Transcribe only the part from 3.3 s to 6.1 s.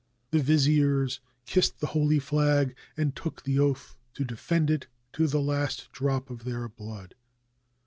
the oath to defend it to the last